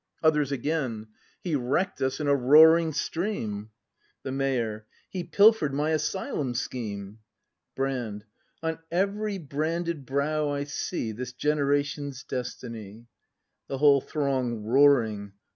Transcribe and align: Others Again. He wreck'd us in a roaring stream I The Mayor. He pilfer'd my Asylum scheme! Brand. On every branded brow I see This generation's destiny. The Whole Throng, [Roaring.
Others 0.23 0.51
Again. 0.51 1.09
He 1.43 1.55
wreck'd 1.55 2.01
us 2.01 2.19
in 2.19 2.27
a 2.27 2.35
roaring 2.35 2.91
stream 2.91 3.69
I 3.71 3.75
The 4.23 4.31
Mayor. 4.31 4.87
He 5.07 5.23
pilfer'd 5.23 5.75
my 5.75 5.91
Asylum 5.91 6.55
scheme! 6.55 7.19
Brand. 7.75 8.25
On 8.63 8.79
every 8.89 9.37
branded 9.37 10.03
brow 10.07 10.49
I 10.49 10.63
see 10.63 11.11
This 11.11 11.33
generation's 11.33 12.23
destiny. 12.23 13.09
The 13.67 13.77
Whole 13.77 14.01
Throng, 14.01 14.63
[Roaring. 14.63 15.33